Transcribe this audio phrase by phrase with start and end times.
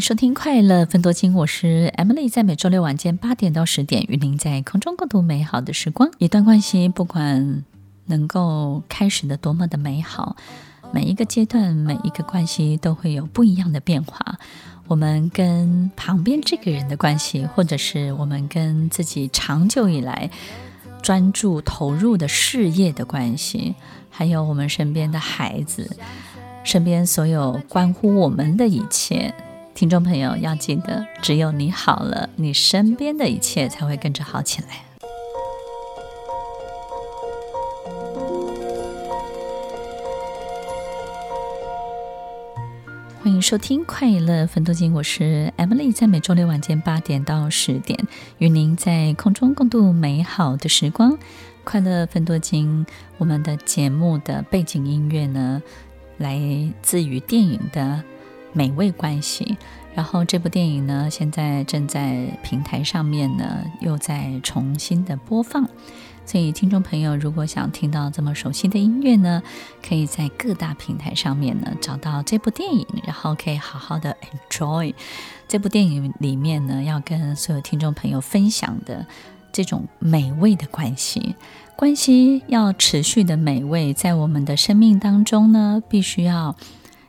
[0.00, 6.10] 收听《快乐分多金》，我是 Emily，在每周六晚间八点到十点，与您在空中共度美好的时光。
[6.18, 7.64] 一段关系，不管
[8.06, 10.36] 能够开始的多么的美好，
[10.92, 14.38] 每一个阶段、每一个关系都会有不一样的变化。
[14.86, 20.30] 我们跟旁边这个人的关系，或者是我们跟自己长久以来
[21.02, 23.74] 专注投入的事业的关系，
[24.10, 25.96] 还有我们身边的孩子，
[26.62, 29.34] 身边所有关乎我们的一切。
[29.78, 34.82] 听众朋友要记得，只有你好了，你身边的一切才会跟着好起来。
[43.22, 47.96] 欢迎收听《快乐分多金》，我是 Emily，在每周六晚间八点到十点，
[48.38, 51.16] 与您在空中共度美好的时光。
[51.62, 52.84] 快乐分多金，
[53.18, 55.62] 我们的节目的背景音乐呢，
[56.16, 56.36] 来
[56.82, 58.02] 自于电影的。
[58.58, 59.56] 美味关系，
[59.94, 65.68] 然后这部电影呢，现在正在平台上面呢，又在重新的播放。
[66.26, 69.40] 所以，听众朋友如果想听到这么熟悉的音乐呢，
[69.80, 74.16] 可以在各大平台上面呢找到这部电影，然后可以好好的
[74.50, 74.92] enjoy
[75.46, 79.06] 这部电影里面呢，要跟所有听众朋友分享的
[79.52, 81.36] 这种美味的关系。
[81.76, 86.56] 关系要持续的美味，在我们的生命当中呢，必须要。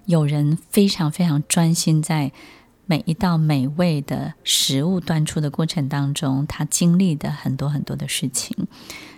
[0.10, 2.32] 有人非常非常专心在
[2.88, 8.66] 每一道美味的食物端出的过程当中，他经历的很多很多的事情。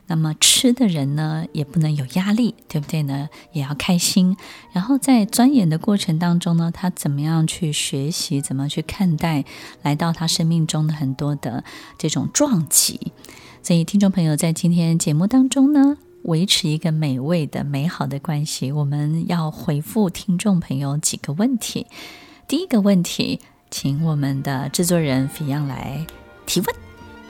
[0.08, 3.30] 那么吃的人呢，也不能有压力，对不对呢？
[3.54, 4.36] 也要开心。
[4.74, 9.46] 然后在钻研的过程当中呢，他怎么样去学习，怎么去看待
[9.84, 11.64] 来到他生命中的很多的
[11.98, 13.14] 这种撞击。
[13.64, 15.96] 所以，听众朋友在今天节目当中呢。
[16.24, 21.88] 维持一个美味的、美好的关系，我们要回复听众朋友几个问题。
[22.48, 23.40] 第一个问题，
[23.70, 26.06] 请我们的制作人菲样来
[26.46, 26.76] 提问。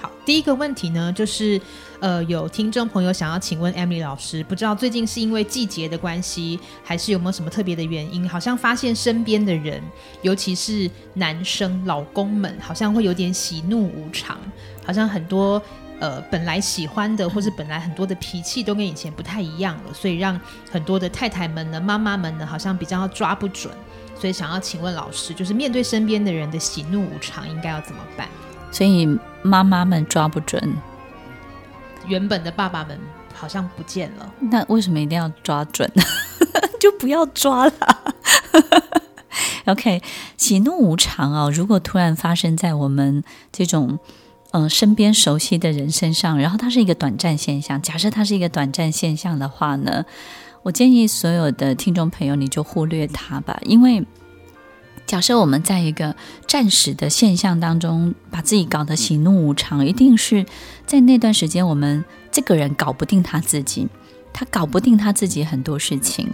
[0.01, 1.61] 好，第一个问题呢，就是
[1.99, 8.27] 呃，有听众朋友想要请问 Emily 老师，不知道最近是因为季节的关系，还是有没有什么特别的原因？
[8.27, 9.81] 好像发现身边的人，
[10.23, 14.37] 尤其是男生老公们，好像会有点喜怒无常，
[14.85, 15.61] 好像很多。
[16.01, 20.39] 呃，本来喜欢的，或是本来很多的脾气都跟以前不太一样了，所以让
[20.71, 23.71] 很多的太太们呢、妈妈们呢，好像比较抓不准。
[24.19, 28.27] 所以想要请问老师，就是面对身边的人的喜怒无常，应该要怎么办？
[28.71, 29.07] 所以
[29.43, 30.73] 妈妈们抓不准，
[32.07, 32.99] 原本的爸爸们
[33.35, 34.33] 好像不见了。
[34.39, 35.87] 那为什么一定要抓准？
[36.81, 37.73] 就不要抓了。
[39.65, 40.01] OK，
[40.35, 43.99] 喜怒无常哦，如果突然发生在我们这种。
[44.51, 47.81] 嗯、身边熟悉的人身上，然后它是一个短暂现象。
[47.81, 50.05] 假设它是一个短暂现象的话呢，
[50.63, 53.59] 我建议所有的听众朋友，你就忽略它吧。
[53.63, 54.05] 因为
[55.05, 56.15] 假设我们在一个
[56.47, 60.45] 暂时的现象当中，把自己搞得喜怒无常，一定是
[60.85, 63.87] 在那段时间，我们这个人搞不定他自己，
[64.31, 66.29] 他搞不定他自己很多事情。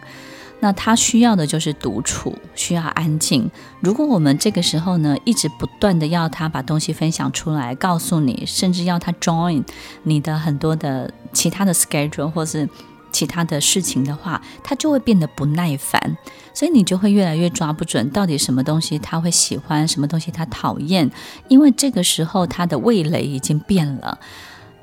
[0.59, 3.49] 那他需要的就是独处，需要安静。
[3.79, 9.63] 如果我们这个时候呢，一直不断的要他把东西分享出来，告诉你，甚至要他 join
[10.01, 12.67] 你的很多的其他的 schedule 或是
[13.11, 16.17] 其他的事情的话，他就会变得不耐烦。
[16.55, 21.11] 所以你就会越来越抓不准到底什么东西他会喜欢，什么东西他讨厌，
[21.49, 24.17] 因为这个时候他的味蕾已经变了，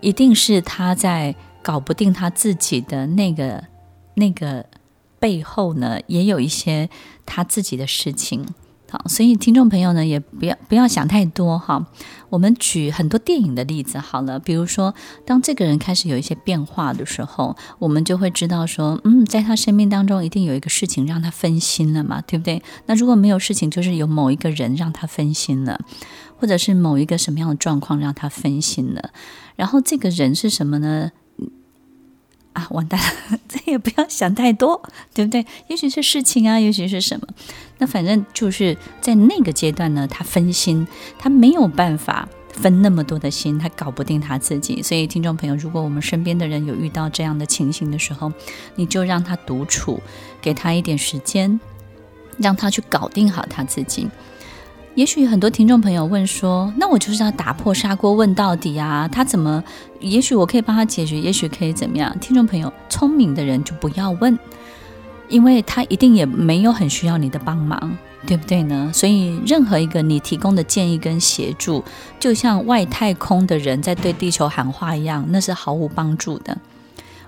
[0.01, 3.65] 一定是他在搞不定他自己的那个
[4.15, 4.65] 那个。
[5.25, 6.91] 背后呢，也有一些
[7.25, 8.45] 他自己的事情，
[8.91, 11.87] 好，所以听众朋友呢，也不要不要想太多哈。
[12.29, 14.95] 我们举很多电影的例子好了，比如说，
[15.25, 22.63] 当这个人开始有一些变化的时候，我们就会知道说，嗯，在他生命当中一定有一个事情让他分心了嘛，对不对？
[22.85, 25.81] 那如果没有事情，就是有某一个人让他分心了，
[26.39, 29.09] 或者是某一个什么样的状况让他分心了，
[29.57, 31.13] 然后这个人是什么呢？
[32.55, 33.39] 啊，完蛋了！
[33.47, 35.45] 这也不要想太多，对不对？
[35.69, 37.27] 也许是事情啊，也许是什么。
[37.79, 40.87] 那反正就是在那个阶段呢，他分心，
[41.19, 44.81] 他没有办法分那么多的心，他搞不定他自己。
[44.83, 48.33] 所以，听众朋友，如果我们身边的人有遇到这样的情形的时候，
[48.77, 50.01] 你就让他独处，
[50.41, 51.61] 给他一点时间，
[52.39, 54.09] 让他去搞定好他自己。
[54.95, 59.09] 也许很多听众朋友问说：“那我就是要打破砂锅问到底啊？
[59.09, 59.63] 他怎么？
[60.01, 64.39] 也许我可以帮他解决，也许可以怎么样？”听众朋友，聪明的人就不要问，
[65.29, 67.97] 因为他一定也没有很需要你的帮忙。
[68.27, 68.91] 对不对呢？
[68.95, 71.85] 所以任何一个你提供的建议跟协助，
[72.19, 76.57] 就像外太空的人在对地球喊话一样，那是毫无帮助的。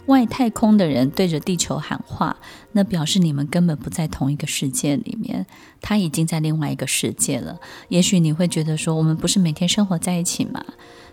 [0.06, 2.37] 外太空的人对着地球喊话，
[2.73, 5.47] 那表示你们根本不在同一个世界里面，
[5.81, 7.58] 他已经在另外一个世界了。
[7.88, 10.64] 也许你会觉得说，我们不是每天生活在一起吗？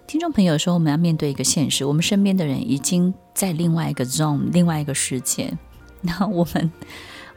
[0.08, 5.58] 听众朋友说，我们要面对一个现实，我们身边的人已经在另外一个 zone，另外一个世界。
[6.02, 6.72] 那我们，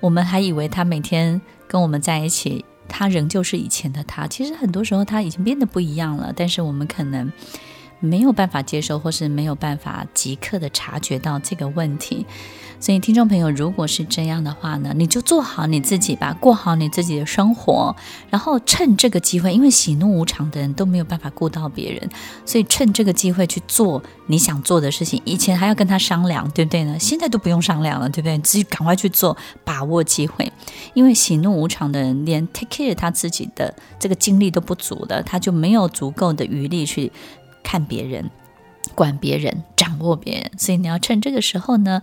[0.00, 1.41] 我们还以为他每天。
[1.69, 4.25] 跟我们在一起，他仍旧是以前的他。
[4.29, 7.29] 其实很多时候他已经变得不一样了，但是我们可能
[8.00, 12.26] 没有办法接受，或是没有办法即刻的察觉到这个问题。
[12.78, 17.96] 所以，听众朋友，如果是这样的话呢，你就做好你自己吧，过好你自己的生活，
[18.28, 22.10] 然后趁这个机会，因为喜怒无常的人都没有办法顾到别人，
[22.44, 25.20] 所以趁这个机会去做你想做的事情。
[25.25, 26.98] 以前还要跟他商量，对不对呢？
[26.98, 28.38] 现在都不用商量了，对不对？
[28.40, 29.34] 自己赶快去做，
[29.64, 30.52] 把握机会。
[30.93, 37.10] 因为喜怒无常的人，连 take care 他自己的这个精力都不足的，他就没有足够的余力去
[37.67, 38.31] 看别人、
[38.95, 40.51] 管别人、掌握别人。
[40.57, 42.01] 所以你要趁这个时候呢。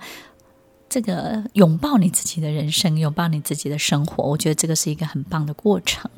[0.89, 6.11] 这个拥抱你自己的人生，拥抱你自己的生活，我觉得这个是一个很棒的过程。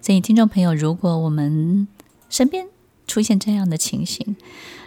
[0.00, 1.88] 所以，听众朋友，如果我们
[2.28, 2.68] 身边
[3.08, 4.36] 出现这样的情形，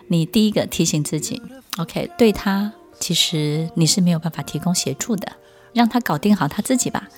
[0.07, 1.41] 你第一个提醒自己
[1.77, 5.33] ，OK，对他其实你是没有办法提供协助的，
[5.73, 7.09] 让他搞定好他自己吧。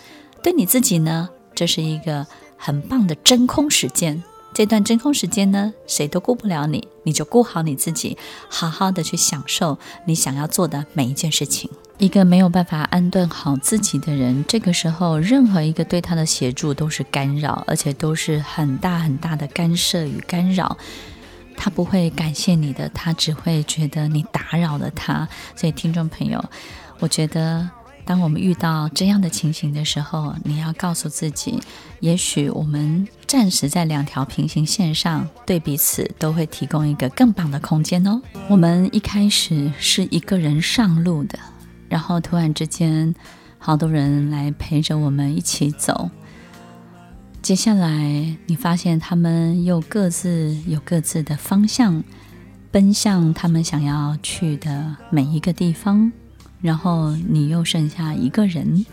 [0.42, 2.26] 对你自己呢，这是一个
[2.58, 4.24] 很棒的真空时间。
[4.56, 8.18] 这段真空时间呢，谁都顾不了你，你就顾好你自己，
[8.48, 11.70] 好好的去享受你想要做的每一件事情。
[11.98, 20.78] 一个没有办法安顿好自己的人，这个时候任何一个对他的协助都是干扰，而且都是很大很大的干涉与干扰。
[21.58, 25.28] 他不会感谢你的，他只会觉得你打扰了他。
[25.58, 26.42] 所以，听众朋友，
[27.00, 27.70] 我觉得
[28.06, 31.60] 当我们遇到这样的情形的时候，你要告诉自己，
[32.00, 38.22] 也许我们暂时在两条平行线上，对彼此都会提供一个更棒的空间哦。
[38.48, 41.40] 我们一开始是一个人上路的。
[41.90, 43.14] 然后突然之间，
[43.58, 46.10] 好多人来陪着我们一起走。
[47.42, 52.04] 接下来，你发现他们又各自有各自的方向，
[52.72, 56.12] 奔向他们想要去的每一个地方。
[56.66, 58.86] 然后你又剩下一个人，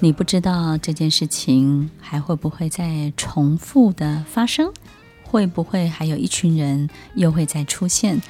[0.00, 4.72] 你不知道这件事情还会不会再重复的发生，
[5.22, 8.20] 会不会还有一群人又会再出现？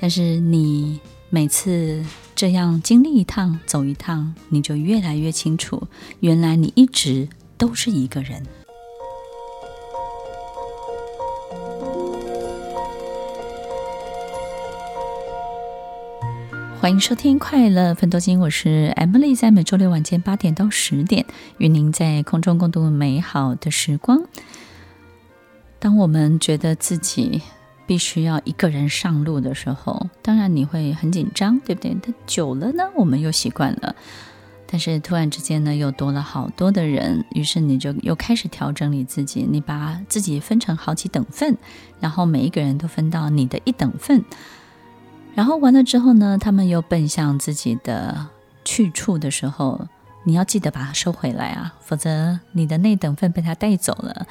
[0.00, 1.00] 但是你
[1.30, 2.04] 每次。
[2.38, 5.88] 这样经历一趟，走一趟，你就越来越清楚，
[6.20, 8.40] 原来你一直都是一个人。
[16.80, 21.26] 欢迎收听《快乐分多金》，我是 Emily，在每周六晚间八点到十点，
[21.58, 24.22] 与您在空中共度美好的时光。
[25.80, 27.42] 当我们觉得自己
[27.84, 31.96] 必须要一个人上路的时候，当然你会很紧张，对不对？
[32.00, 33.96] 但久了呢，我们又习惯了。
[34.70, 41.56] 但是突然之间呢，又多了好多的人，于是你就又开始调整你自己，你把自己分成好几等份，
[41.98, 44.24] 然后每一个人都分到你的一等份。
[45.38, 48.26] 然后完了之后呢，他们又奔向自己的
[48.64, 49.86] 去处的时候，
[50.24, 54.26] 你要记得把它收回来啊，否则你的那等份被他带走了。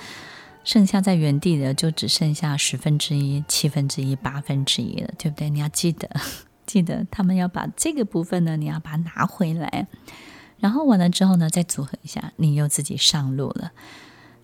[0.66, 5.50] 剩下在原地的就只剩下十分之一、七分之一、八分之一了，对不对？
[5.50, 6.10] 你要记得，
[6.68, 9.88] 记得他们要把这个部分呢，你要把它拿回来。
[10.60, 13.72] 然后完了之后呢，再组合一下，你又自己上路了。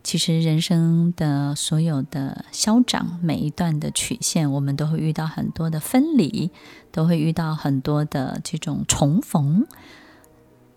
[0.04, 6.52] 其实人生的所有的消长，每一段的曲线，我们都会遇到很多的分离，
[6.92, 9.66] 都会遇到很多的这种重逢。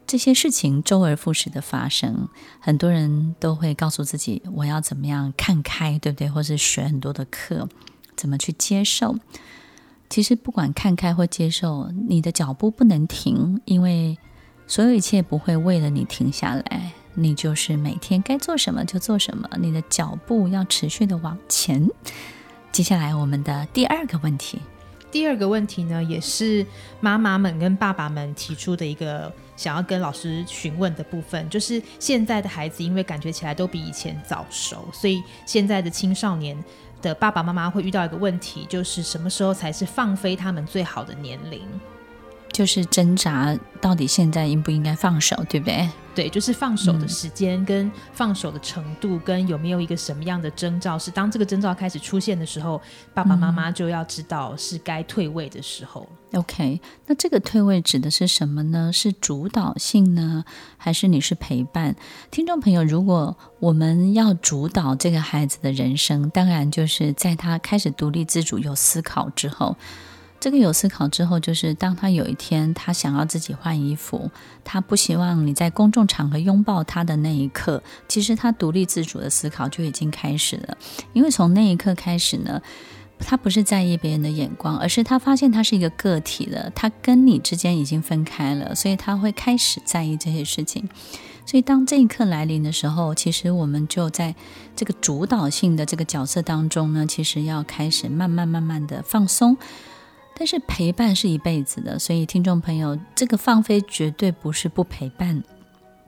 [0.06, 2.28] 这些事情周而复始的发生，
[2.60, 7.68] 很多人都会告诉自己：“我要怎么样看开，对不对？”或是学很多的课，
[8.14, 9.16] 怎么去接受？
[10.08, 14.16] 其实不管看开或接受，你的脚步不能停，因为
[14.68, 16.92] 所有一切不会为了你停下来。
[17.18, 21.88] 你就是每天该做什么就做什么，你的脚步要持续的往前。
[22.70, 24.60] 接下来，我们的第二个问题。
[25.10, 26.66] 第二个问题呢，也是
[27.00, 36.62] 妈妈们跟爸爸们提出的一个想要跟老师询问的部分，就是现在的孩子因为感觉起来都比以前早熟，所以现在的青少年
[37.00, 41.62] 的爸爸妈妈会遇到一个问题，就是什么时候才是放飞他们最好的年龄？
[42.56, 45.86] 就是挣扎，到底现在应不应该放手，对不对？
[46.14, 52.80] 对，就是放手的时间跟放手的程度，跟有没有一个什么样的征兆，是当这个征兆开始出现的时候，
[53.12, 56.08] 爸爸妈妈就要知道是该退位的时候。
[56.32, 58.90] OK，那这个退位指的是什么呢？
[58.90, 60.42] 是主导性呢，
[60.78, 61.94] 还是你是陪伴？
[62.30, 69.76] 听众朋友，如果我们要主导这个孩子的人生，当然就是在他开始独立自主、有思考之后。
[70.46, 74.30] 这个有思考之后，就是当他有一天他想要自己换衣服，
[74.62, 80.78] 他不希望你在公众场合拥抱他的那一刻，其实他独立自主的思考就已经开始了。
[81.12, 82.62] 因为从那一刻开始呢，
[83.18, 90.88] 他不是在意别人的眼光，而是他发现他是一个个体了，他跟你之间已经分开了，所以他会开始在意这些事情。
[91.44, 94.32] 所以当这一刻来临的时候，其实我们就在
[94.76, 99.58] 这个主导性的这个角色当中呢，其实要开始慢慢慢慢的放松。
[100.38, 105.42] 但是陪伴是一辈子的，所以听众朋友，这个放飞绝对不是不陪伴，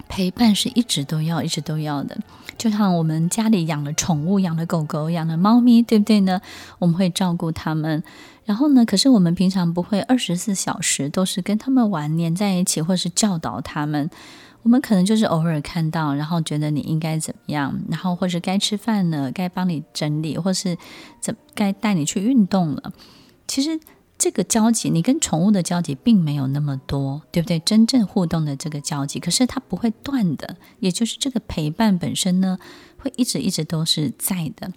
[0.06, 2.14] 陪伴是一直都要、一直都要的。
[2.58, 6.42] 就像我们家里养了宠物，养了狗狗，养了猫咪，对不对呢？
[6.78, 8.02] 我们会照顾他们，
[8.44, 14.10] 然后呢，可是我们平常不会二十四小时都是跟他们玩、黏在一起，或是教导他们。
[14.62, 20.76] 我们可能就是偶尔看到，然后觉得你应该怎么样，然后或是该吃饭了，该帮你整理，或是
[21.18, 22.92] 怎该带你去运动了。
[23.46, 23.80] 其实。
[24.18, 27.60] 这个交集，你跟宠物的交集并没有那么多，对不对？
[27.60, 32.58] 真正互动的这个交集，可是它不会断的，也就是这个陪伴本身呢，
[32.98, 34.72] 会一直一直都是在的。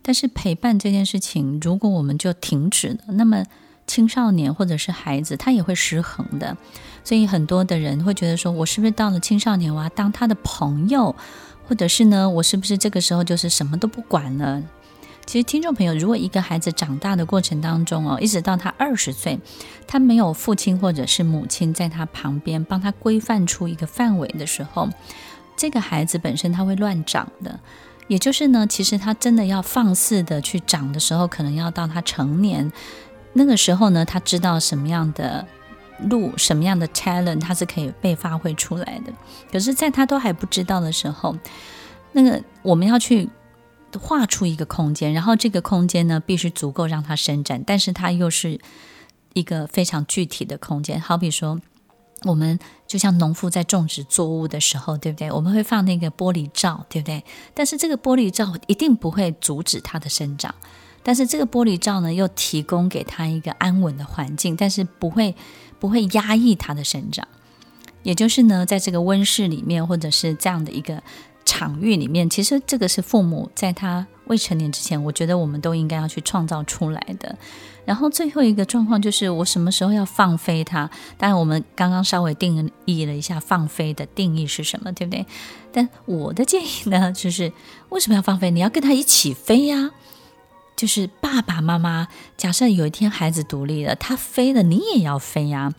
[0.00, 3.44] 但是陪伴这件事情，如果我们就停止了，那么
[3.86, 6.56] 青少年或者是孩子，他也会失衡的。
[7.04, 11.14] 所以很多的人会觉得说，我是不是到了青少年，我要当他的朋友，
[11.68, 14.62] 或者是呢，我是不是这个时候就是什么都不管了？
[15.30, 19.38] 其实，听众朋友，如果一个孩子长大的过程当中哦，一直到他二十岁，
[19.86, 24.88] 他没有父亲或者是母亲在他旁边帮他规范出一个范围的时候，
[25.56, 27.60] 这个孩子本身他会乱长的。
[28.08, 32.72] 也就是呢，其实他真的要放肆的去长的时候，可能要到他成年
[33.32, 35.46] 那个时候呢，他知道什么样的
[36.08, 39.12] 路、什么样的 talent，他是可以被发挥出来的。
[39.52, 41.36] 可是，在他都还不知道的时候，
[42.10, 43.30] 那个我们要去。
[43.98, 48.60] 画出一个空间，然后这个空间呢，必须足够让它伸展，但是它又是
[49.34, 51.00] 一个非常具体的空间。
[51.00, 51.60] 好比说，
[52.24, 55.32] 我们就像农夫在种植作物的时候，对不对？
[55.32, 57.24] 我们会放那个玻璃罩，对不对？
[57.54, 60.54] 但是这个玻璃罩一定不会阻止它的生长，
[61.02, 65.34] 但是这个玻璃罩呢，又提供给它一个安稳的环境，但是不会
[65.78, 67.26] 不会压抑它的生长。
[68.02, 71.02] 也就是呢，在这个温室里面，或者是这样的一个。
[71.60, 77.36] 场域里面，其实这个是父母在他未成年之前，我觉得我们都应该要去创造出来的。
[77.84, 80.88] 然后最后一个状况就是，我什么时候要放飞他？
[81.18, 85.26] 当然，我们刚刚稍微定义了一下放飞的定义是什么，对不对？
[85.70, 87.52] 但我的建议呢，就是
[87.90, 88.50] 为什么要放飞？
[88.50, 89.90] 你要跟他一起飞呀！
[90.76, 95.74] 就是爸爸妈妈，假设有一天孩子独立了，他飞了，你也要飞呀。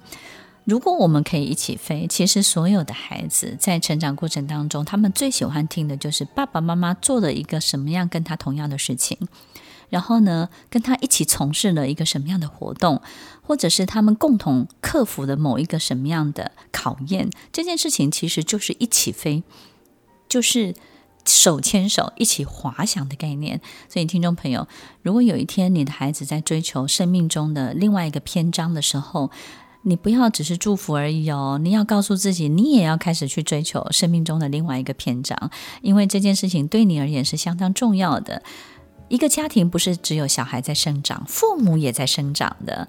[0.63, 9.17] 如果我们可以一起飞，其实所有的孩子在成长过程当中，他们最喜欢听的就是爸爸妈妈做了一个什么样跟他同样的事情，
[9.89, 13.01] 然后呢，跟他一起从事了一个什么样的活动，
[13.41, 17.31] 或者是他们共同克服的某一个什么样的考验。
[17.51, 19.43] 这件事情其实就是一起飞，
[20.29, 20.75] 就是
[21.25, 23.59] 手牵手一起滑翔的概念。
[23.89, 24.67] 所以，听众朋友，
[25.01, 29.31] 如果有一天你的孩子在追求生命中的另外一个篇章的时候，
[29.83, 38.43] 你不要只是祝福而已哦，你要告诉自己，你也要开始去追求生命中的另外一个篇章，因为这件事情对你而言是相当重要的。
[39.09, 42.87] 一个家庭不是只有小孩在生长，父母也在生长的。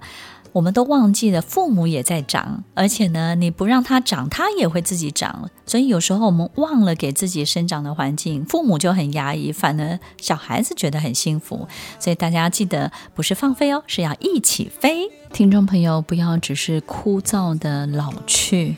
[0.53, 5.49] 我们都忘记了，父母也在长，而且呢，你不让他长，他也会自己长。
[5.65, 11.67] 所以有时候我们忘了给自己生长的环境，父母就很压抑，反而小孩子觉得很幸福。
[11.99, 15.09] 所以大家记得，不是放飞哦，是要一起飞。
[15.33, 18.75] 听众朋友，不要只是枯燥的老去，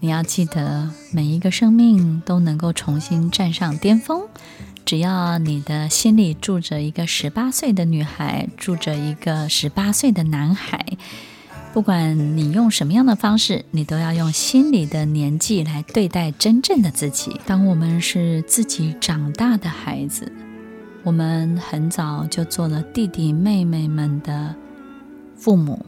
[0.00, 4.20] 你要记得，每一个生命都能够重新站上巅峰。
[4.84, 10.84] 只要你的心里住着一个十八岁的女孩，住着一个十八岁的男孩，
[11.72, 17.40] 不管你用什么样的方式，你都要用心里的年纪来对待真正的自己。
[17.46, 20.30] 当我们是自己长大的孩子，
[21.02, 24.54] 我们很早就做了弟弟妹妹们的
[25.36, 25.86] 父母，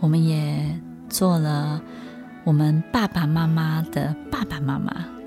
[0.00, 1.80] 我们也做了
[2.44, 5.21] 我们爸爸妈妈的爸爸妈妈。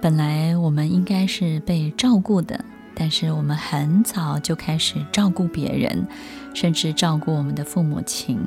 [0.00, 2.64] 本来我们应该是被照顾的，
[2.94, 6.06] 但是我们很早就开始照顾别人，
[6.54, 8.38] 甚至照顾我们的父母亲。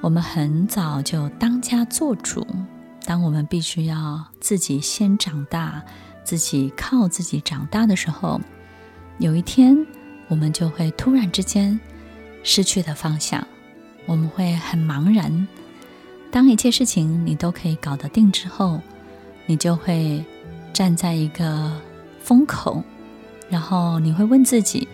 [0.00, 2.46] 我们很早就当家做主。
[3.04, 5.82] 当我们必须要自己先长大，
[6.24, 8.40] 自己靠自己长大的时候，
[9.18, 9.76] 有一天
[10.28, 11.78] 我们就会突然之间
[12.42, 13.46] 失去了方向，
[14.06, 15.46] 我们会很茫然。
[16.30, 18.80] 当一切事情你都可以搞得定之后，
[19.46, 20.24] 你就会
[20.72, 21.70] 站在一个
[22.22, 22.82] 风口，
[23.48, 24.88] 然后你会问自己：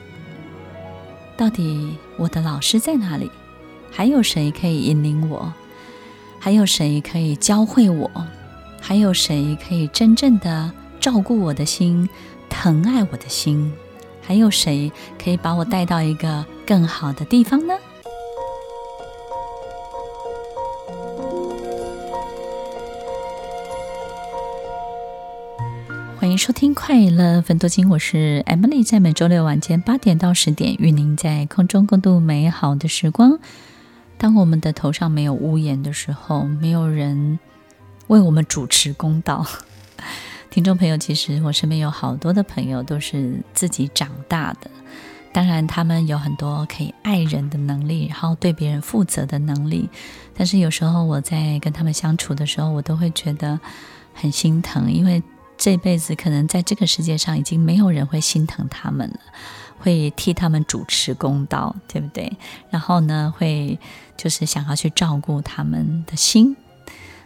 [1.37, 3.31] 到底我的老师在哪里？
[3.91, 5.53] 还有谁可以引领我？
[6.39, 8.11] 还有谁可以教会我？
[8.81, 12.09] 还有谁可以真正的照顾我的心，
[12.49, 13.73] 疼爱我的心？
[14.23, 14.91] 还有谁
[15.23, 17.75] 可以把我带到一个更好的地方呢？
[26.37, 33.39] 收听《快乐分多金》，我是 Emily，在每周六晚间八点到十点，与您在空中共度美好的时光。
[34.19, 37.39] 当我们的头上没有屋檐的时候，没有人
[38.09, 39.47] 为我们主持公道。
[40.51, 44.71] 听众朋友，其实我身边有好多的朋友都是自己长大的，
[45.33, 49.89] 当然他们有很多可以爱人的能力，然后对别人负责的能力。
[50.37, 53.59] 但是有时候我在跟他们相处的时候，我都会觉得
[54.13, 55.23] 很心疼，因为。
[55.59, 59.21] 这辈子可能在这个世界上已经没有人会心疼他们了，
[59.79, 62.33] 会替他们主持公道，对不对？
[62.71, 63.79] 然后呢，会
[64.17, 66.57] 就是想要去照顾他们的心。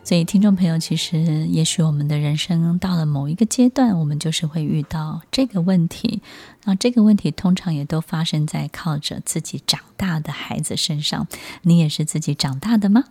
[0.03, 1.19] 所以，听众朋友，其实
[1.49, 6.23] 也许我们的人生到了某一个阶段，我们就是会遇到这个问题。
[6.65, 11.29] 那这个问题通常也都发生在靠着自己长大的孩子身上。
[11.63, 13.05] 你也是自己长大的吗？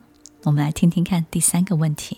[0.43, 2.17] 我们来听听看第三个问题。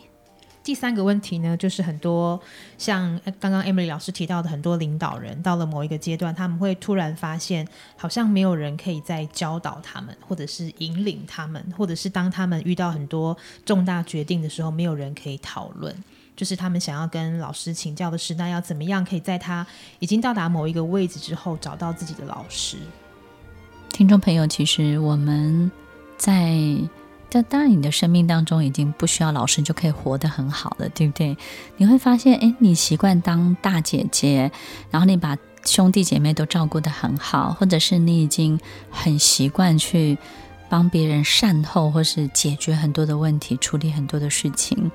[0.64, 2.40] 第三个问题呢，就是很多
[2.78, 15.96] 像刚刚 Emily 老师提到的，很多领导人到了某一个阶段，他们会突然发现，好像没有人可以再教导他们，或者是引领他们，或者是当他们遇到很多重大决定的时候，没有人可以讨论。
[16.36, 19.66] 就是他们想要跟老师请教的是，那要怎么样可以在他
[19.98, 22.78] 已经到达某一个位置之后，找到自己的老师？
[23.90, 25.72] 听众朋友，其实我们
[26.18, 26.56] 在。
[27.34, 31.38] 但当然，你的生命当中已经不需要老师就可以活得很好了，对不对？
[31.78, 34.52] 你会发现，哎，你习惯当大姐姐，
[34.90, 40.18] 然后你把兄弟姐妹都照顾得很好，或者是你已经很习惯去
[40.68, 44.92] 帮别人善后，或是解决很多的问题，处理很多的事情。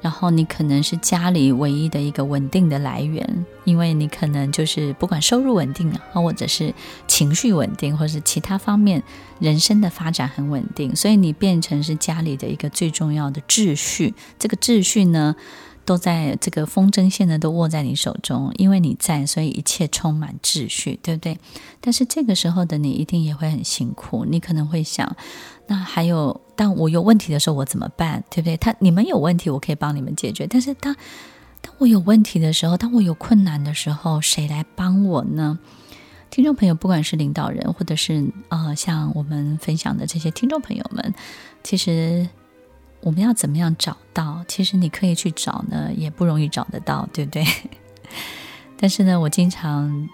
[0.00, 6.72] 然后你可能是家里唯一的一个稳定的来源，因为你可能就是不管收入稳定啊，或者是
[7.06, 9.02] 情绪稳定，或是其他方面
[9.38, 14.14] 人生的发展很稳定，所以你变成是家里的一个最重要的秩序。
[14.38, 15.36] 这个秩序呢，
[15.90, 21.36] 都在这个风筝线呢，都握在你手中，因为你在，所以一切充满秩序，对不对？
[21.80, 25.16] 但是这个时候的你一定也会很辛苦，你可能会想。
[25.66, 28.22] 那还有，当我有问题的时候，我怎么办？
[28.30, 28.56] 对不对？
[28.56, 30.46] 他你们有问题，我可以帮你们解决。
[30.48, 30.94] 但是当
[31.60, 35.58] 当我有问题的时候，当我有困难的时候，谁来帮我呢？
[36.30, 41.12] 听众朋友，不管是领导人，或者是呃，像我们分享的这些听众朋友们，
[41.64, 42.28] 其实
[43.02, 44.44] 我们要怎么样找到？
[44.48, 47.44] 其实你可以去找呢，也不容易找得到，对不对？
[48.78, 50.08] 但是呢，我经常，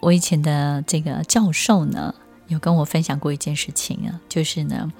[0.00, 2.14] 我以前的这个教授呢。
[2.48, 4.92] 有跟我分享过一件事情啊，就是呢，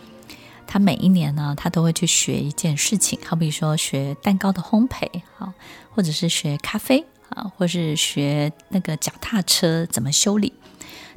[0.68, 5.52] 他每一年呢，他都会去学一件事情，好比说学蛋糕的烘焙，好，
[5.90, 10.52] 或者是学咖啡啊，或是学那个脚踏车怎么修理。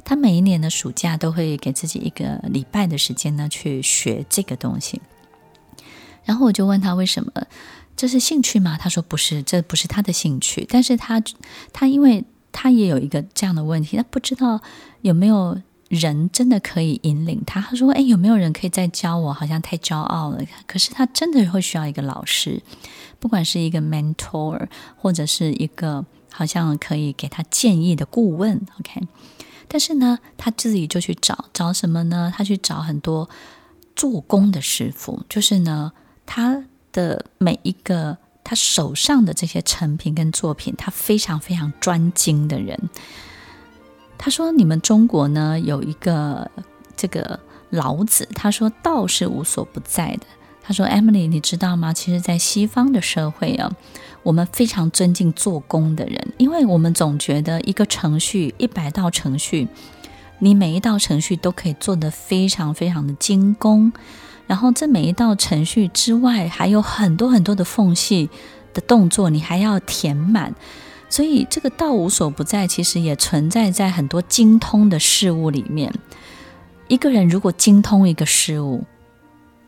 [0.04, 5.00] 他每一年的暑假都会给自己一个礼拜的时间呢，去学这个东西。
[6.24, 7.30] 然后我就问他为什么，
[7.96, 8.76] 这是兴趣吗？
[8.80, 10.66] 他说不是，这不是他的兴趣。
[10.68, 11.22] 但是他
[11.72, 14.60] 他因为他也有一个这样的问题，他不知道
[15.02, 15.60] 有没有。
[15.90, 17.60] 人真的可以引领他。
[17.60, 19.32] 他说：“哎，有没有人可以再教我？
[19.32, 20.40] 好像太骄傲了。
[20.66, 22.60] 可是他真的会需要一个老师，
[23.20, 28.60] 不管是一个 mentor，或者是一个好像可以给他建议的顾问。
[28.80, 29.06] OK，
[29.68, 32.32] 但是呢，他自己就去找找什么呢？
[32.34, 33.28] 他去找很多
[33.94, 35.92] 做工的师傅，就是呢，
[36.26, 42.78] 他的每一个他手上的这些成品跟作品，他非常非常专精的人。”
[44.16, 46.50] 他说：“你们中国呢，有一个
[46.96, 47.38] 这个
[47.70, 50.26] 老子，他说道是无所不在的。
[50.62, 51.92] 他说，Emily，你知道吗？
[51.92, 53.70] 其实，在西方的社会啊，
[54.22, 59.68] 我们非常尊敬做工的人，因为我们总觉得一个程序一百道程序，
[60.38, 63.92] 你每一道程序都可以做得非常非常的精工，
[64.46, 68.28] 然后这每一道程序之外，还有很多很多的缝隙
[68.72, 70.54] 的动作，你还要填满。”
[71.10, 75.94] 所以这个道无所不在，其实也存在在很多精通的事物里面。
[76.88, 78.84] 一个人如果精通一个事物，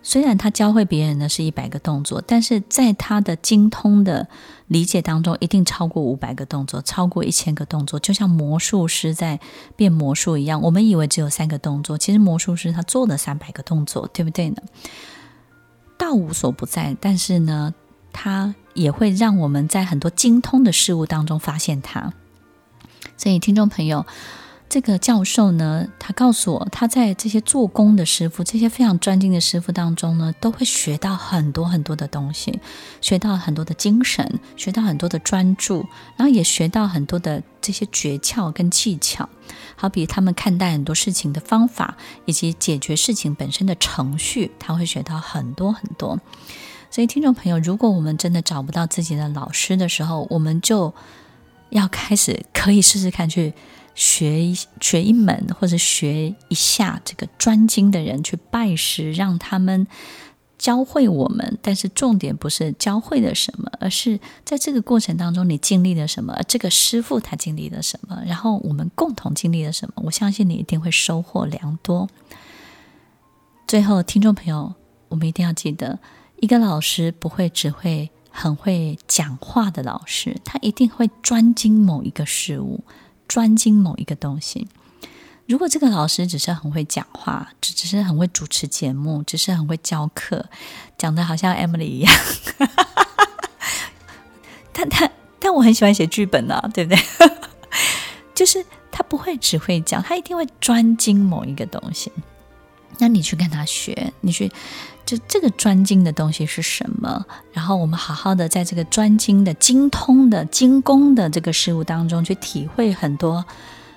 [0.02, 4.26] 虽然他教会别人的是一百个动作，但是在他的精通的
[4.68, 7.98] 理解当中，一定超过五百个动作，超过一千个动作。
[8.00, 9.38] 就像魔术师在
[9.76, 14.56] 变魔术一样，我们以为只有三个动作，其实魔术师他做了三百个动作，对不对呢？
[15.96, 17.74] 道无所不在，但是呢，
[18.12, 22.12] 它也会让我们在很多精通的事物当中发现它。
[23.16, 24.04] 所以，听众朋友。
[24.68, 32.60] 这个教授呢，他告诉我，他在这些做工的师傅、这些非常专精的师傅当中呢，都会学到很多很多的东西，
[33.00, 39.28] 学到很多的精神，学到很多的专注，然后也学到很多的这些诀窍跟技巧，
[39.76, 46.18] 好比他们看待很多事情的方法，以及解决事情本身的程序，他会学到很多很多。
[46.90, 50.92] 所以，听众朋友，如果我们真的找不到自己的老师的时候，我们就
[51.70, 53.54] 要开始可以试试看去。
[53.96, 59.86] 学一学一门，或者学一下这个专精的人去拜师，让他们
[60.58, 61.58] 教会我们。
[61.62, 69.94] 但是重点不是教会了什么，而是在这个过程当中你经历了什么，这个师傅他经历了什么，然后我们共同经历了什么。
[70.04, 72.06] 我相信你一定会收获良多。
[73.66, 74.74] 最后，听众朋友，
[75.08, 75.98] 我们一定要记得，
[76.40, 82.84] 一个老师不会只会很会讲话的老师，他一定会专精某一个事物。
[83.28, 84.68] 专精某一个东西。
[85.46, 90.44] 如果这个老师只是很会讲话，只只是很会主持节目，只是很会教课，
[90.98, 92.12] 讲的好像 Emily 一样，
[94.72, 97.00] 但但但我很喜欢写剧本啊，对不对？
[98.34, 102.10] 就是他不会只会讲，他一定会专精某一个东西。
[102.98, 104.50] 那你去跟他学，你去。
[105.06, 107.24] 就这个专精的东西是什么？
[107.52, 113.44] 然后我们好好的在这个专精的、精通的、精工的这个事物当中去体会很多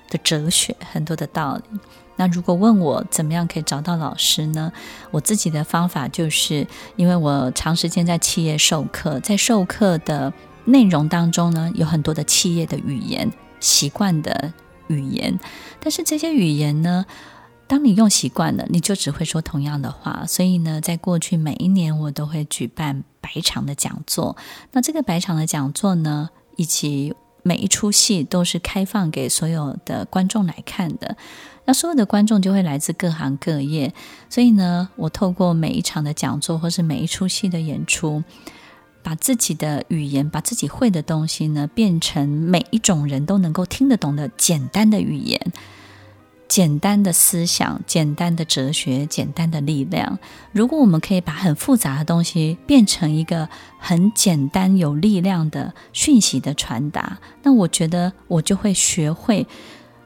[0.08, 1.80] 的哲学、很多的道理。
[2.14, 4.70] 那如果问我怎么样可以找到老师呢？
[5.10, 10.32] 我自己的方法就是，因为我长时间在企业授课，在授课的
[10.66, 14.52] 内容当中呢，有很多的企业的语言、习惯的
[14.88, 15.40] 语言，
[15.80, 17.06] 但是这些语言呢，
[17.70, 20.24] 当你用习惯了，你就只会说同样的话。
[20.26, 24.36] 所以呢，在过去每一年，我都会举办百场的讲座。
[24.72, 31.16] 那这个百场的讲座呢，以及每一出戏都是开放给所有的观众来看的。
[31.64, 33.94] 那所有的观众就会来自各行各业。
[34.28, 38.24] 所以呢，我透过每一场的讲座或是每一出戏的演出，
[39.00, 45.52] 把自己的语言，把自己会的东西呢，变成每一种人都能够听得懂的简单的语言。
[46.50, 50.18] 简单的思想，简单的哲学，简单的力量。
[50.50, 59.46] 如果我们可以把很复杂的东西变成一个很简单有力量的讯息的传达，那我觉得我就会学会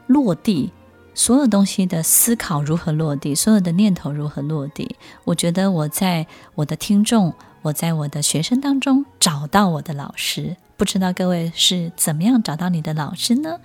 [0.05, 0.71] 落地，
[1.15, 4.95] 所有东西的思考如何落地，所有的念头如何落地。
[5.23, 10.55] 我觉得我在我的听众，我在我的学生当中找到我的老师。
[10.77, 13.57] 不知道各位是怎么样找到你的老师呢？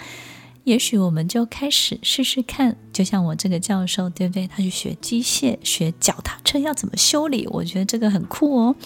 [0.65, 4.47] 也许我们就开始试试看，就像我这个教授，对不对？
[4.47, 8.77] 他去学机械，学脚踏车要怎么修理，我觉得这个很酷哦。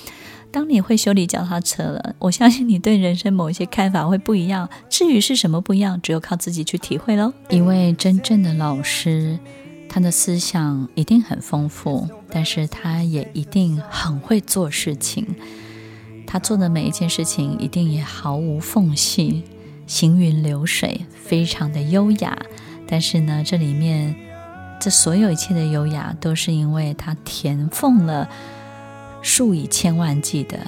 [0.52, 4.68] 当你会修理脚踏车了，我相信你对人生某一些看法会不一样。
[4.88, 7.32] 至于是什么不一样，只有靠自己去体会喽。
[7.50, 9.36] 一位真正的老师，
[9.88, 15.26] 他的思想一定很丰富，但是他也一定很会做事情。
[16.24, 19.42] 他做的每一件事情，一定也毫无缝隙。
[19.86, 22.38] 行云流水，非常的优雅。
[22.86, 24.14] 但是呢，这里面
[24.80, 28.28] 这所有一切的优雅，都是因为他填缝了
[29.22, 30.58] 数以千万计的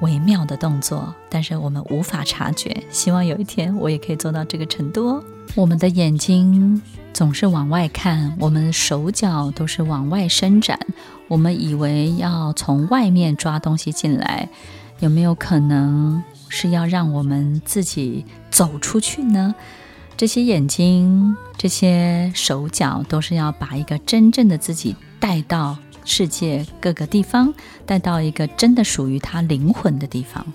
[0.00, 2.84] 微妙的动作，但是我们无法察觉。
[2.90, 5.24] 希望有一天我也可以做到这个程度哦。
[5.56, 6.80] 我们的眼睛
[7.12, 10.78] 总是往外看，我们手脚都是往外伸展。
[11.28, 14.48] 我们以为要从外面抓东西进来，
[15.04, 16.22] 有没有可能？
[16.48, 19.54] 是要让我们自己走出去呢？
[20.16, 27.52] 这些眼睛、这些手脚，都是要把一个真正的自己带到世界各个地方，
[27.84, 30.46] 带到一个真的属于他灵魂的地方。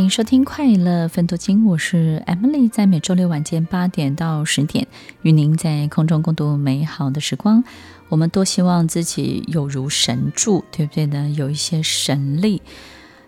[0.00, 4.86] 欢迎收听《快乐分多金》，我是 Emily，在每周六晚间八点到十点，
[5.20, 7.62] 与您在空中共度美好的时光。
[8.08, 11.28] 我们多希望自己有如神助，对不对呢？
[11.36, 12.62] 有一些神力。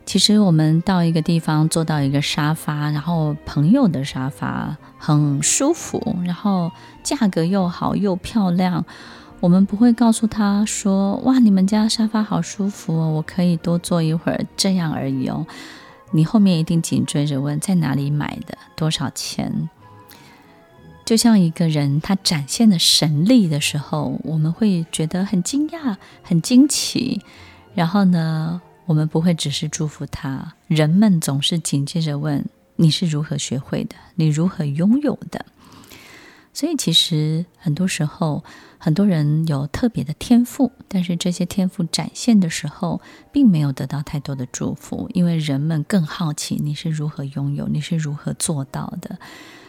[0.06, 8.82] 其实我们到一个地方，坐到一个沙发，然后朋友的沙发很舒服，然后价格又好又漂亮。
[9.40, 15.46] 我们不会告诉他说：“哇，你们家沙发好舒服哦，我可以多坐一会儿。”这样而已哦。
[16.12, 19.68] 你后面一定紧追着问在哪里买的，多少钱？
[21.04, 27.20] 就像一个人他展现的神力的时候，我们会觉得很惊讶、很惊奇。
[27.74, 32.44] 然后呢，我们不会只是祝福他，人们总是紧接着问。
[32.76, 33.96] 你是如何学会的？
[34.14, 35.44] 你如何拥有的？
[36.52, 38.44] 所以，其实很多时候，
[38.78, 43.00] 很多人有特别的天赋，但是这些天赋展现的时候，
[43.32, 49.18] 并没有得到太多的祝福，因为人们更好奇你是如何拥有，你是如何做到的。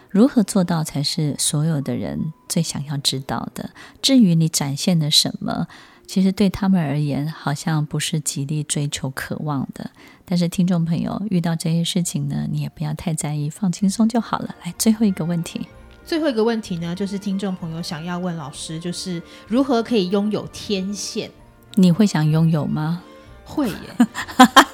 [0.10, 3.72] 如何做到才是所有的人最想要知道的。
[4.02, 5.67] 至于你展现了什么，
[6.06, 9.89] 其实对他们而言，好像不是极力追求、渴望的。
[10.26, 14.54] 但是，听众朋友遇到这些事情呢，你也不要太在意，放轻松就好了。
[14.63, 15.65] 来，最后一个问题，
[16.05, 21.29] 最后一个问题呢，就是听众朋友想要问老师，就是如何可以拥有天线？
[21.75, 23.01] 你会想拥有吗？
[23.45, 24.07] 会耶，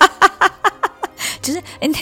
[1.42, 1.96] 就是哎你。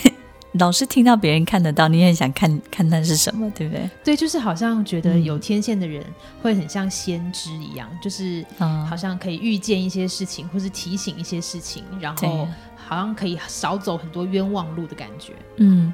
[0.54, 3.88] 老师听到别人看得到，你也很想看看那是什么，对不对？
[4.04, 6.04] 对，就是好像觉得有天线的人
[6.42, 8.44] 会很像先知一样，嗯、就是
[8.90, 15.34] 好像可以预见一些事情，或是提醒一些事情，然后好像可以少走很多冤枉路的感觉。
[15.58, 15.94] 嗯，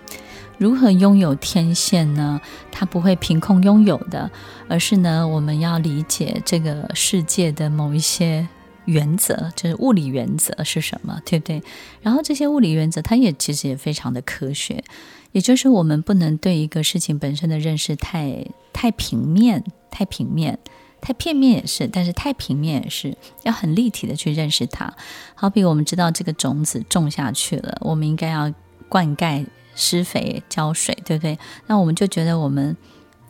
[0.58, 2.40] 如何拥有天线呢？
[2.72, 4.30] 它不会凭空拥有的，
[4.68, 8.48] 而是呢，我们要理解这个世界的某一些。
[8.86, 11.64] 原则就是物理原则是什么，对不对？
[12.02, 14.84] 然后这些物理原则，它也其实也非常的科学，
[15.32, 20.60] 也就是我们不能对一个事情本身的认识太太平面、太平面、
[21.00, 24.94] 太片面也是，但是太平面也是要很立体的去认识它。
[25.34, 28.54] 好比我们知道这个种子种下去了，我们应该要
[28.90, 31.38] 灌溉、施肥、浇水，对不对？
[31.68, 32.76] 那我们就觉得我们。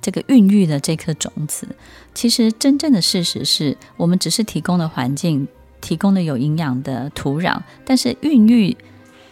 [0.05, 1.65] 这个孕育的这颗种子，
[2.13, 5.47] 其实真正的事实是我们只是提供了环境，
[5.79, 8.75] 提供了有营养的土壤，但是孕育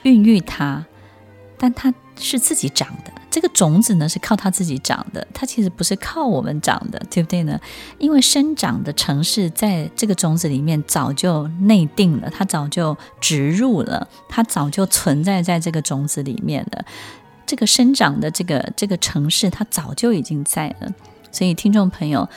[0.04, 0.86] 孕育它，
[1.58, 3.12] 但它是自己长的。
[3.30, 7.58] 这个种子呢，是靠它自己长的，它其实不是靠我们长的，对不对呢？
[7.98, 16.84] 因为生长的城市在这个种子里面早就内定了，它早就植入了，它早就存在在这个种子里面了。
[17.46, 20.94] 这个生长的这个这个城市，它早就已经在了。
[21.32, 22.28] 所以，听众朋友，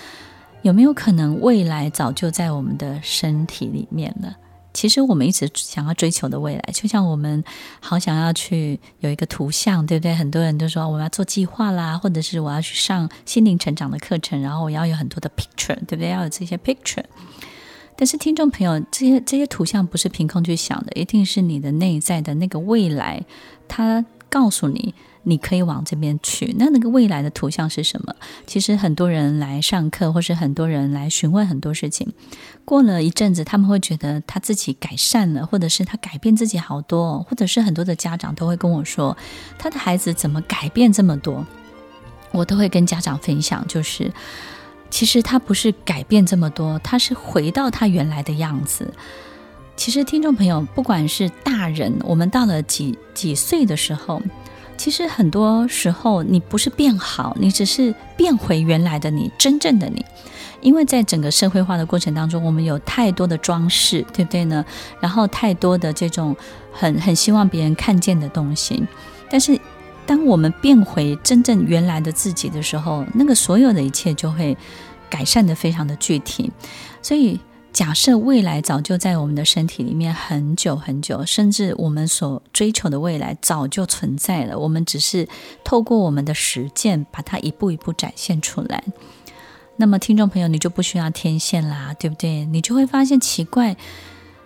[0.63, 4.37] 有没有可能未来早就在我们的身体里面了？
[4.75, 7.43] 其实，我们一直想要追求的未来，就像我们
[7.81, 10.15] 好想要去有一个图像，对不对？
[10.15, 16.11] 很多人都说我要做计划啦，或者是我要去上心灵成长的课程，然后我要有很多的 picture，对不对？
[16.11, 17.05] 要有这些 picture。
[17.97, 23.25] 但是，听众朋友，这些这些图像不是凭空去想的，一定是你的内在的那个未来，
[23.67, 24.05] 它。
[24.31, 24.93] 告诉你，
[25.25, 26.55] 你可以往这边去。
[26.59, 28.15] 那那个未来的图像是什么？
[28.47, 32.13] 其实很多人来上课，或是很多人来询问很多事情。
[32.65, 39.17] 过了一阵子，他们会觉得他自己改善了，或者是他改变自己好多，或者是很多的家长都会跟我说，
[39.59, 41.45] 他的孩子怎么改变这么多？
[42.31, 44.13] 我都会跟家长分享，就是
[44.91, 48.93] 其实他不是改变这么多，他是回到他原来的样子。
[49.77, 54.23] 其实，听众朋友，不管是大人，我们到了几几岁的时候，
[54.77, 60.05] 其实很多时候你不是变好，你只是变回原来的你，真正的你。
[60.61, 64.65] 因为在整个社会化的过程当中，我们有太多的装饰，对不对呢？
[65.01, 66.35] 然后太多的这种
[66.73, 68.83] 很很希望别人看见的东西。
[69.31, 69.59] 但是，
[70.07, 74.57] 当我们变回真正原来的自己的时候，那个所有的一切就会
[75.11, 76.51] 改善得非常的具体。
[77.01, 77.41] 所以。
[77.75, 85.29] 假设未来早就在我们的身体里面很久很久，甚至我们所追求的未来早就存在了，我们只是
[85.65, 88.85] 透过我们的实践把它一步一步展现出来。
[89.77, 92.45] 那么，听众朋友，你就不需要天线啦，对不对？
[92.45, 93.77] 你就会发现奇怪，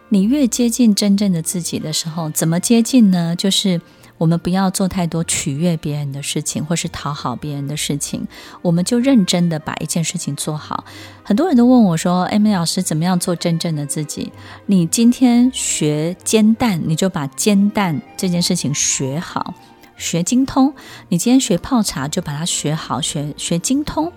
[0.08, 3.36] 你越接近真正的自己的时候，怎么接近呢？
[3.36, 3.80] 就是。
[4.18, 8.26] 我们不要做太多取悦别人的事情，或是讨好别人的事情，
[8.60, 10.84] 我们就认真的把一件事情做好。
[11.22, 14.32] 很多人都问我说：“艾美老师，怎么样做真正的自己？”
[14.66, 19.54] 你今天学煎蛋，你就把煎蛋这件事情学好，
[19.96, 20.72] 学精通；
[21.08, 24.12] 你今天学泡茶，就把它学好，学学精通。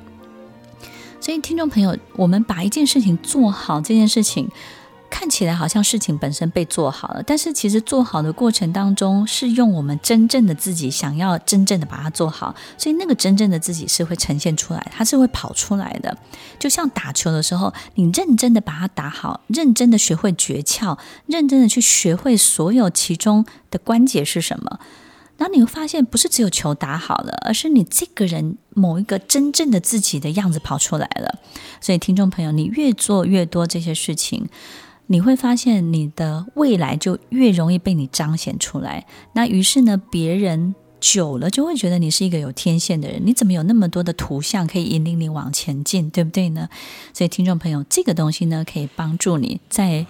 [1.20, 4.50] 所以，听众朋友，我们把一件事情做好，这件事情。
[5.12, 16.18] 看起来好像事情本身被做好了，但是其实做好的过程当中是用我们真正的自己想要真正的把它做好，所以那个真正的自己是会呈现出来，它是会跑出来的。
[16.58, 20.98] 就像打球的时候，你认真的把它打好，认真的学会诀窍，
[21.28, 24.80] 认真的去学会所有其中的关节是什么。
[25.38, 31.40] 然后你会发现，不是只有球打好了，而是你这个人某一个真正的自己的样子跑出来了。
[31.80, 34.48] 所以，听众朋友，你越做越多这些事情，
[35.12, 39.06] 你会发现你的未来就越容易被你彰显出来。
[39.34, 43.22] 那于是呢，别人久了就会觉得你是一个有天线的人。
[43.26, 46.70] 你怎么有那么多的图像可以引领你往前进，对不对呢？
[47.14, 50.06] 所以，听众朋友，这个东西呢，可以帮助你在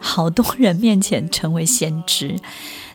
[0.00, 2.34] 好多人面前成为先知。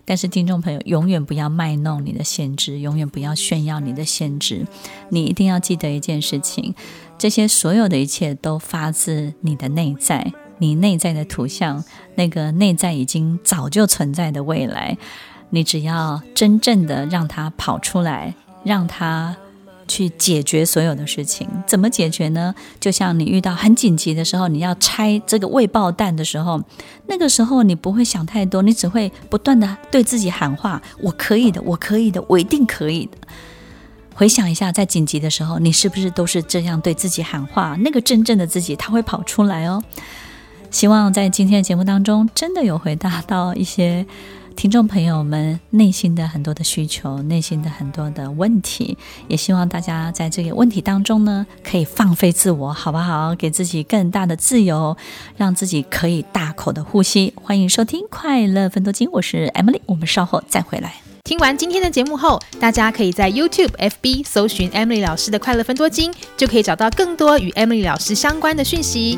[0.04, 4.68] 但是，听众朋友，永远不要卖弄你的先知，永远不要炫耀你的先知。
[5.08, 6.76] 你一定要记得一件事情：
[7.18, 11.84] 这些所有的一切都发自你的内在，你内在的图像，
[12.16, 14.98] 那个内在已经早就存在的未来。
[15.50, 19.36] 你只要真正的让它跑出来，让它。
[19.88, 22.56] 去解决所有的事情，怎么解决呢？
[22.80, 26.60] 就像你遇到很紧急的时候，你要拆这个未爆弹的时候，
[27.06, 33.12] 那个时候你不会想太多，你只会不断地对自己喊话：“我可以的，我可以的，我一定可以的。”
[34.16, 37.78] 回想一下，在紧急的时候，你是不是都是这样对自己喊话？
[37.82, 39.84] 那个真正的自己，他会跑出来哦。
[40.76, 44.06] 希望在今天的节目当中，真的有回答到一些。
[44.58, 48.98] 听众朋友们内心的很多的需求，内心的很多的问题，
[49.30, 53.34] 也希望大家在这个问题当中呢，可以放飞自我，好不好？
[53.36, 54.98] 给自己更大的自由，
[55.38, 57.34] 让自己可以大口的呼吸。
[57.42, 60.96] 欢迎收听《快乐分多金》，我是 Emily，我们稍后再回来。
[61.24, 69.18] 听完今天的节目后，大家可以在 YouTube、FB 搜寻 Emily 老师的快乐分多金，就可以找到更多与 Emily 老师相关的讯息。